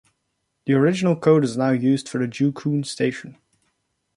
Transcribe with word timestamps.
The 0.65 0.73
original 0.73 1.15
code 1.15 1.43
is 1.43 1.55
now 1.57 1.69
used 1.69 2.09
for 2.09 2.17
the 2.17 2.27
Joo 2.27 2.51
Koon 2.51 2.83
station. 2.83 3.37